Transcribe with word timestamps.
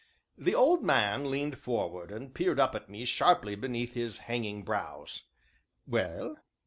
The 0.35 0.55
old 0.55 0.81
man 0.83 1.29
leaned 1.29 1.59
forward 1.59 2.09
and 2.09 2.33
peered 2.33 2.59
up 2.59 2.73
at 2.73 2.89
me 2.89 3.05
sharply 3.05 3.53
beneath 3.53 3.93
his 3.93 4.17
hanging 4.25 4.63
brows. 4.63 5.25
"Well?" 5.85 6.37